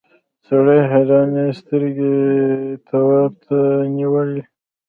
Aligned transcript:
سړي 0.47 0.79
حیرانې 0.91 1.47
سترګې 1.59 2.15
تواب 2.87 3.33
ته 3.47 3.59
نیولې. 3.95 4.43